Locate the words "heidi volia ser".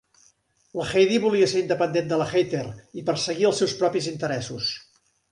0.91-1.59